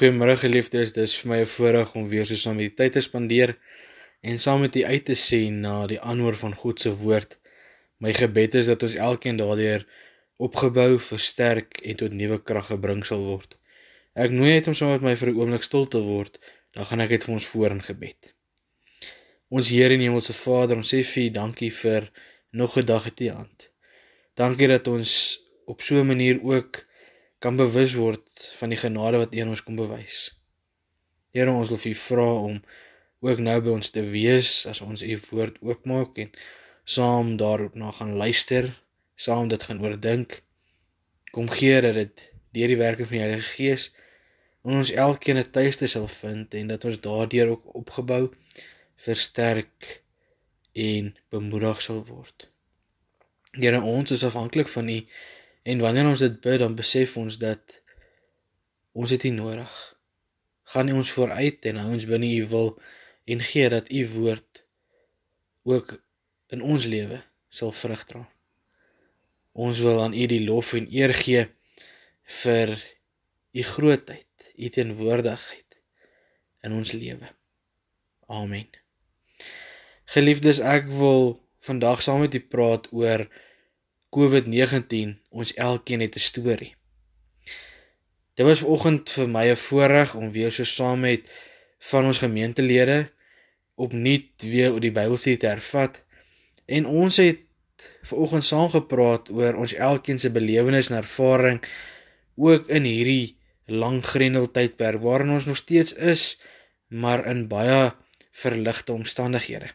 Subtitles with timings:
[0.00, 3.00] Goeiemôre geliefdes, dis vir my 'n voorreg om weer so saam met u tyd te
[3.04, 3.50] spandeer
[4.22, 7.36] en saam met u uit te sien na die aanhoor van God se woord.
[7.98, 9.84] My gebed is dat ons elkeen daardeur
[10.36, 13.58] opgebou, versterk en tot nuwe krag gebring sal word.
[14.14, 16.40] Ek nooi uit om saam met my vir 'n oomblik stil te word,
[16.72, 18.34] dan gaan ek dit vir ons voor in gebed.
[19.50, 22.10] Ons Here en Hemelse Vader, ons sê vir U dankie vir
[22.52, 23.68] nog 'n dag in U hand.
[24.34, 26.88] Dankie dat ons op so 'n manier ook
[27.40, 30.28] kan bewus word van die genade wat U ons kom bewys.
[31.32, 32.58] Here, ons wil U vra om
[33.24, 36.34] ook nou by ons te wees as ons U woord oopmaak en
[36.84, 38.68] saam daarop na gaan luister,
[39.16, 40.42] saam dit gaan oordink.
[41.32, 43.88] Kom gee dat dit deur die werking van die Heilige Gees
[44.66, 48.28] in ons elkeen 'n tuiste sal vind en dat ons daardeur ook opgebou,
[48.96, 50.02] versterk
[50.72, 52.50] en bemoedig sal word.
[53.52, 54.98] Here, ons is afhanklik van U
[55.62, 57.80] En wanneer ons dit bid, dan besef ons dat
[58.92, 59.72] ons dit nie nodig.
[60.72, 62.70] Gaan U ons vooruit en hou ons binne U wil
[63.30, 64.62] en gee dat U woord
[65.68, 65.96] ook
[66.54, 68.24] in ons lewe sal vrug dra.
[69.52, 71.46] Ons wil aan U die lof en eer gee
[72.42, 72.76] vir
[73.52, 75.80] U grootheid, U teenwoordigheid
[76.62, 77.30] in ons lewe.
[78.30, 78.68] Amen.
[80.10, 83.26] Geliefdes, ek wil vandag saam met u praat oor
[84.16, 86.74] COVID-19, ons elkeen het 'n storie.
[88.34, 91.30] Dit was vanoggend vir my 'n voorreg om weer so saam met
[91.78, 93.10] van ons gemeentelede
[93.74, 96.04] opnuut weer oor die Bybelstudie te hervat
[96.66, 97.38] en ons het
[98.02, 101.60] vanoggend saam gepraat oor ons elkeen se belewenis en ervaring
[102.36, 106.40] ook in hierdie lang grendeltydperk waarin ons nog steeds is
[106.88, 107.92] maar in baie
[108.30, 109.70] verligte omstandighede.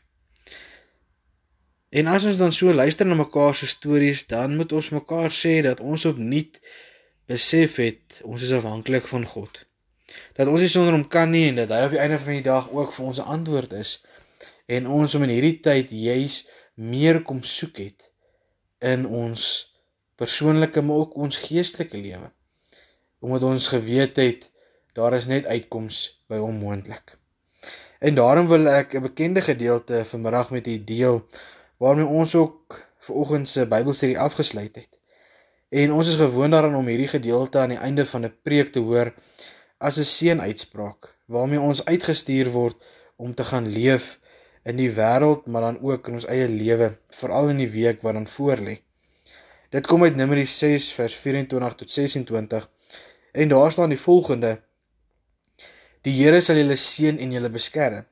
[1.95, 5.61] En as ons dan so luister na mekaar se stories, dan moet ons mekaar sê
[5.63, 6.57] dat ons opnuut
[7.31, 9.61] besef het ons is afhanklik van God.
[10.35, 12.43] Dat ons nie sonder hom kan nie en dat hy op die einde van die
[12.49, 13.93] dag ook vir ons 'n antwoord is.
[14.67, 16.43] En ons om in hierdie tyd juis
[16.75, 18.09] meer kom soek het
[18.79, 19.47] in ons
[20.19, 22.31] persoonlike maar ook ons geestelike lewe.
[23.19, 24.51] Omdat ons geweet het
[24.93, 27.15] daar is net uitkoms by hom moontlik.
[27.99, 31.27] En daarom wil ek 'n bekende gedeelte vanmiddag met u deel
[31.77, 34.99] waarmee ons ook ver oggend se Bybelstudie afgesluit het.
[35.69, 38.79] En ons is gewoond daaraan om hierdie gedeelte aan die einde van 'n preek te
[38.79, 39.13] hoor
[39.77, 42.77] as 'n seënuitspraak waarmee ons uitgestuur word
[43.15, 44.19] om te gaan leef
[44.63, 48.13] in die wêreld, maar dan ook in ons eie lewe, veral in die week wat
[48.13, 48.79] dan voorlê.
[49.69, 52.69] Dit kom uit Numeri 6 vers 24 tot 26
[53.31, 54.61] en daar staan die volgende:
[56.01, 58.05] Die Here sal julle seën en julle beskerm.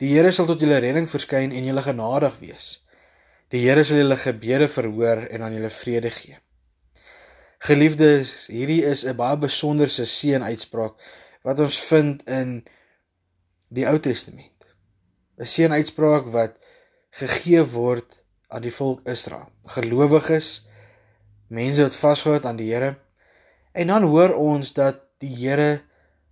[0.00, 2.68] Die Here sal tot julle redding verskyn en julle genadig wees.
[3.52, 6.38] Die Here sal julle gebede verhoor en aan julle vrede gee.
[7.68, 10.96] Geliefdes, hierdie is 'n baie besonderse seënuitspraak
[11.44, 12.64] wat ons vind in
[13.68, 14.64] die Ou Testament.
[15.38, 16.56] 'n Seënuitspraak wat
[17.20, 18.16] gegee word
[18.48, 20.66] aan die volk Israel, gelowiges,
[21.48, 22.96] mense wat vasgehou het aan die Here.
[23.72, 25.82] En dan hoor ons dat die Here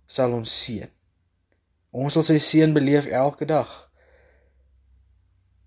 [0.07, 0.89] sal ons seën.
[1.89, 3.69] Ons sal sy seën beleef elke dag.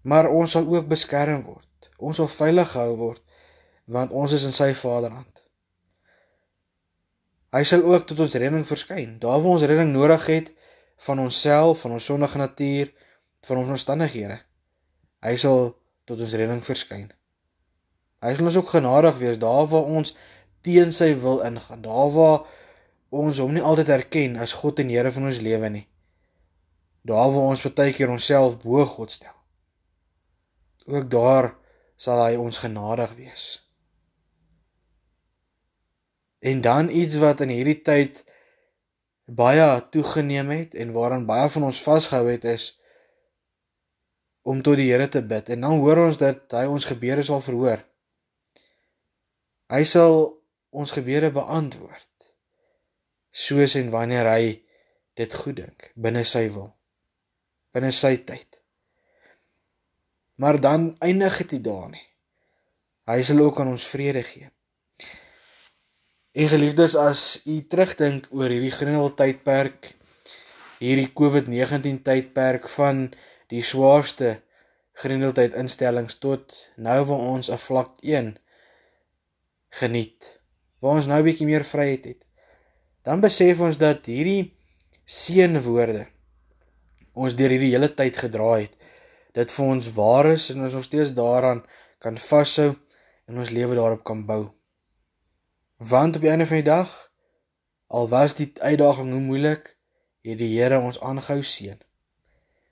[0.07, 1.91] Maar ons sal ook beskerm word.
[1.99, 3.23] Ons sal veilig gehou word
[3.93, 5.41] want ons is in sy Vaderhand.
[7.53, 9.19] Hy sal ook tot ons redding verskyn.
[9.21, 10.53] Daar waar ons redding nodig het
[11.03, 12.93] van onsself, van ons sondige natuur,
[13.45, 14.39] van ons omstandighede.
[15.27, 15.75] Hy sal
[16.09, 17.11] tot ons redding verskyn.
[18.23, 20.15] Hy sal ons ook genadig wees daar waar ons
[20.63, 21.83] teen sy wil ingaan.
[21.83, 22.47] Daar waar
[23.11, 25.89] ons hom nie altyd erken as God en Here van ons lewe nie
[27.03, 29.35] daar waar ons baie keer onsself bo God stel.
[30.87, 31.53] Ook daar
[31.97, 33.47] sal hy ons genadig wees.
[36.43, 38.25] En dan iets wat in hierdie tyd
[39.27, 42.73] baie toegeneem het en waaraan baie van ons vasgehou het is
[44.43, 47.41] om tot die Here te bid en dan hoor ons dat hy ons gebede sal
[47.41, 47.85] verhoor.
[49.71, 50.19] Hy sal
[50.75, 52.11] ons gebede beantwoord
[53.31, 54.45] soos en wanneer hy
[55.17, 56.73] dit goed dink binne sy wil
[57.73, 58.59] binne sy tyd.
[60.41, 62.05] Maar dan eindig dit daar nie.
[63.11, 64.51] Hy sal ook aan ons vrede gee.
[66.33, 69.91] En geliefdes, as u terugdink oor hierdie grendeltydperk,
[70.81, 73.11] hierdie COVID-19 tydperk van
[73.53, 74.39] die swaarste
[75.03, 78.37] grendeltyd instellings tot nou waar ons 'n vlak 1
[79.81, 80.41] geniet,
[80.81, 82.25] waar ons nou 'n bietjie meer vryheid het,
[83.03, 84.57] dan besef ons dat hierdie
[85.05, 86.07] seënwoorde
[87.13, 88.77] ons deur hierdie hele tyd gedra het.
[89.33, 91.65] Dit vir ons waar is en ons nog steeds daaraan
[91.99, 92.75] kan vashou
[93.29, 94.51] en ons lewe daarop kan bou.
[95.77, 97.13] Want op die einde van die dag
[97.93, 99.77] Al was die uitdaging hoe moeilik,
[100.25, 101.77] het die Here ons aangehou seën.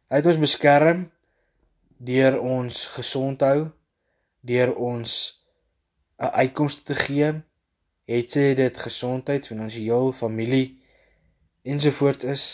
[0.08, 1.02] Hy het ons beskerm
[2.00, 3.66] deur ons gesond hou,
[4.40, 5.16] deur ons
[6.16, 7.28] 'n uitkoms te gee,
[8.08, 10.80] het sy dit gesondheid, finansiëel, familie
[11.62, 12.44] ensovoorts is.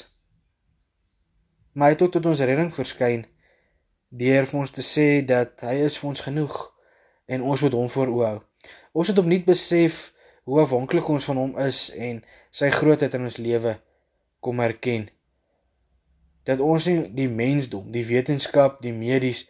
[1.76, 3.26] Maar hy het ook tot ons redding verskyn
[4.16, 6.54] deur vir ons te sê dat hy is vir ons genoeg
[7.28, 8.38] en ons moet hom voor oë hou.
[8.96, 9.98] Ons het opnuut besef
[10.48, 12.22] hoe afhanklik ons van hom is en
[12.54, 13.74] sy grootheid in ons lewe
[14.40, 15.08] kom erken.
[16.48, 19.44] Dat ons nie die mensdom, die wetenskap, die medies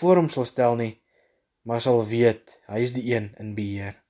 [0.00, 0.96] voor hom sal stel nie,
[1.62, 4.00] maar sal weet hy is die een in beheer.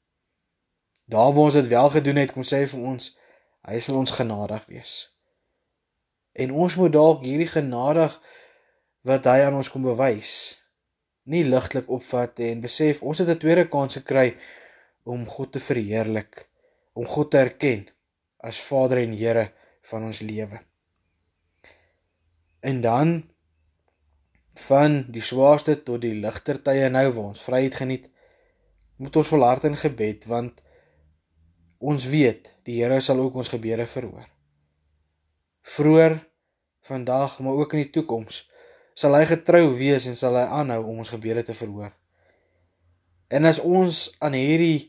[1.11, 3.12] Daar waar ons dit wel gedoen het, kom sê vir ons,
[3.69, 4.99] hy sal ons genadig wees.
[6.38, 8.14] En ons moet dalk hierdie genadig
[9.08, 10.58] wat hy aan ons kom bewys,
[11.29, 14.37] nie ligtelik opvat en besef ons het 'n tweede kans gekry
[15.05, 16.49] om God te verheerlik,
[16.93, 17.88] om God te erken
[18.38, 19.52] as Vader en Here
[19.82, 20.61] van ons lewe.
[22.61, 23.31] En dan
[24.55, 28.11] van die swaarste tot die ligter tye nou waar ons vryheid geniet,
[28.96, 30.62] moet ons volhard in gebed want
[31.79, 34.26] ons weet die Here sal ook ons gebede verhoor.
[35.62, 36.28] Vroer
[36.88, 38.43] vandag, maar ook in die toekoms
[38.99, 41.93] sal hy getrou wees en sal hy aanhou om ons gebede te verhoor.
[43.31, 44.88] En as ons aan hierdie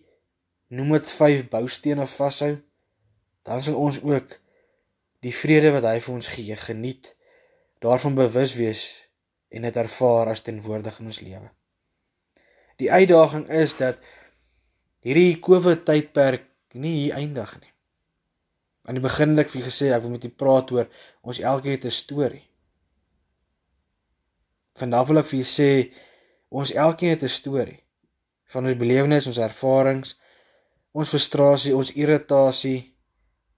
[0.73, 2.55] noem dit vyf boustene vashou,
[3.45, 4.33] dan sal ons ook
[5.25, 7.13] die vrede wat hy vir ons gee geniet,
[7.83, 8.89] daarvan bewus wees
[9.53, 11.49] en dit ervaar as tenwoordig in ons lewe.
[12.79, 13.99] Die uitdaging is dat
[15.03, 17.68] hierdie COVID tydperk nie hier eindig nie.
[18.89, 20.87] Aan die begin het ek vir gesê ek wil met u praat oor
[21.21, 22.45] ons elkeen het 'n storie.
[24.81, 25.93] Vandag wil ek vir julle sê
[26.49, 27.77] ons elkeen het 'n storie
[28.49, 30.15] van ons belewenisse, ons ervarings,
[30.91, 32.95] ons frustrasie, ons irritasie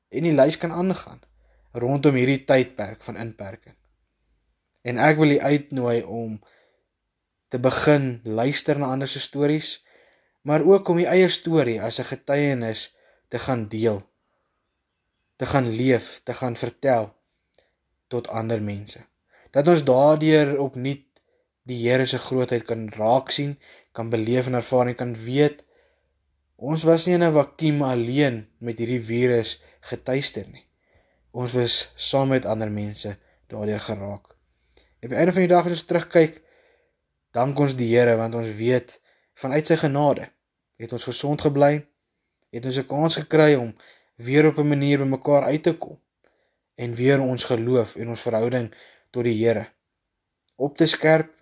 [0.10, 1.24] en die lys kan aangaan
[1.72, 3.78] rondom hierdie tydperk van inperking.
[4.83, 6.42] En ek wil u uitnooi om
[7.48, 9.80] te begin luister na ander se stories,
[10.42, 12.92] maar ook om u eie storie as 'n getuienis
[13.30, 14.10] te gaan deel,
[15.41, 17.07] te gaan leef, te gaan vertel
[18.13, 18.99] tot ander mense.
[19.49, 21.07] Dat ons daardeur opnuut
[21.65, 23.55] die Here se grootheid kan raak sien,
[23.91, 25.63] kan beleef en ervaar en kan weet
[26.61, 29.55] ons was nie in 'n vakuum alleen met hierdie virus
[29.89, 30.65] getuister nie.
[31.31, 33.17] Ons was saam met ander mense
[33.47, 34.25] daardeur geraak.
[35.01, 36.41] Op die einde van die dag as ons terugkyk,
[37.31, 38.99] dank ons die Here want ons weet
[39.33, 40.29] vanuit sy genade
[40.77, 41.87] het ons gesond gebly,
[42.49, 43.73] het ons 'n kans gekry om
[44.15, 45.99] weer op 'n manier by mekaar uit te kom
[46.75, 48.73] en weer ons geloof en ons verhouding
[49.09, 49.67] tot die Here
[50.55, 51.33] op te skerp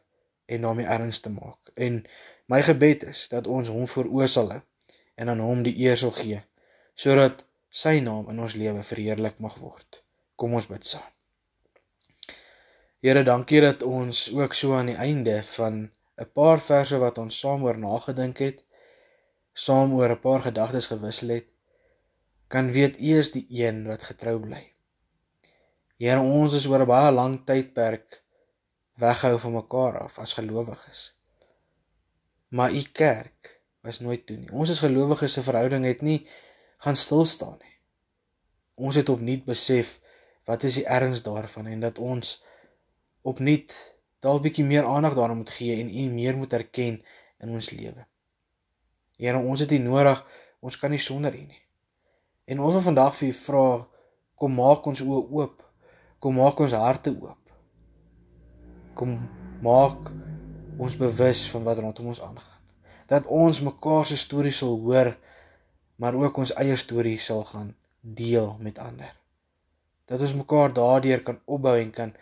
[0.45, 1.57] en daarmee erns te maak.
[1.73, 2.05] En
[2.45, 4.61] my gebed is dat ons hom voor sal hou
[5.15, 6.41] en aan hom die eer sal gee
[6.93, 10.01] sodat sy naam in ons lewe verheerlik mag word.
[10.35, 11.05] Kom ons bid saam.
[12.99, 17.39] Here, dankie dat ons ook so aan die einde van 'n paar verse wat ons
[17.39, 18.65] saam oor nagedink het,
[19.53, 21.47] saam oor 'n paar gedagtes gewissel het,
[22.49, 24.63] kan weet U is die een wat getrou bly.
[25.99, 28.23] Here, ons is oor 'n baie lang tydperk
[28.99, 31.01] weghou van mekaar af as gelowiges.
[32.49, 34.51] Maar u kerk was nooit toe nie.
[34.51, 36.27] Ons as gelowiges se verhouding het nie
[36.77, 37.75] gaan stil staan nie.
[38.75, 39.99] Ons het opnuut besef
[40.49, 42.43] wat is die erns daarvan en dat ons
[43.21, 43.75] opnuut
[44.19, 47.03] dalk bietjie meer aandag daaraan moet gee en u meer moet erken
[47.39, 48.07] in ons lewe.
[49.17, 50.23] Here, ons het u nodig.
[50.59, 51.61] Ons kan nie sonder u nie.
[52.49, 53.65] En ons wil vandag vir u vra,
[54.35, 55.61] kom maak ons oë oop.
[56.19, 57.39] Kom maak ons harte oop
[58.99, 59.15] kom
[59.63, 60.11] maak
[60.79, 62.57] ons bewus van wat rondom ons aangaan.
[63.11, 65.13] Dat ons mekaar se stories sal hoor,
[65.99, 69.13] maar ook ons eie storie sal gaan deel met ander.
[70.09, 72.13] Dat ons mekaar daardeur kan opbou en kan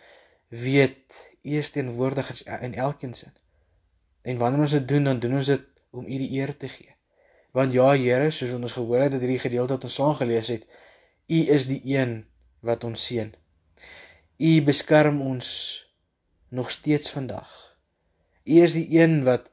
[0.48, 3.34] weet eers teenwoordig in elkeen sin.
[4.22, 6.97] En wanneer ons dit doen, dan doen ons dit om U die eer te gee.
[7.58, 10.66] Want ja, Here, soos ons gehoor het dat hierdie gedeelte wat ons saam gelees het,
[11.26, 12.20] U is die een
[12.62, 13.32] wat ons seën.
[14.38, 15.48] U beskerm ons
[16.54, 17.50] nog steeds vandag.
[18.46, 19.50] U is die een wat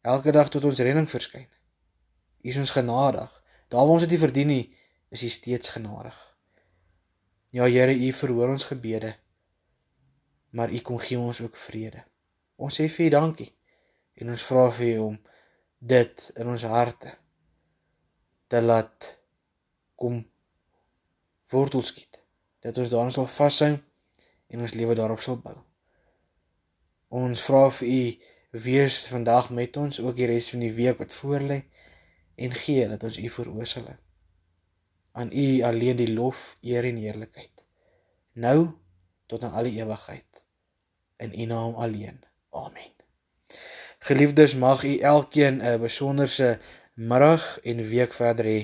[0.00, 1.44] elke dag tot ons redding verskyn.
[2.40, 3.28] U is ons genadig.
[3.68, 4.64] Daar waar ons dit nie verdien nie,
[5.12, 6.16] is U steeds genadig.
[7.52, 9.12] Ja Here, U verhoor ons gebede.
[10.56, 12.06] Maar U kom gee ons ook vrede.
[12.56, 13.50] Ons sê vir U dankie
[14.16, 15.20] en ons vra vir U om
[15.84, 17.12] dit in ons harte
[18.54, 19.10] te laat
[19.98, 20.20] kom
[21.50, 22.20] wortel skiet.
[22.62, 23.72] Dat ons daarin sal vashou
[24.46, 25.56] en ons lewe daarop sal bou.
[27.10, 28.00] Ons vra vir u
[28.64, 31.64] wees vandag met ons ook die res van die week wat voorlê
[32.38, 33.90] en gee dat ons u veroosel.
[35.14, 37.62] aan U alleen die lof, eer en heerlikheid.
[38.32, 38.74] Nou
[39.30, 40.42] tot aan alle ewigheid.
[41.16, 42.18] In U naam alleen.
[42.50, 42.90] Amen.
[43.98, 46.58] Geliefdes, mag U elkeen 'n besonderse
[46.94, 48.60] middag en week verder hê.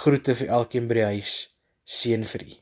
[0.00, 1.36] Groete vir elkeen by die huis.
[1.84, 2.56] Seën vir U.